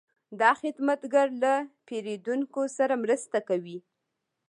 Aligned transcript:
دا 0.39 0.51
خدمتګر 0.61 1.27
له 1.43 1.53
پیرودونکو 1.87 2.61
سره 2.77 2.93
مرسته 3.03 3.37
کوي. 3.49 3.77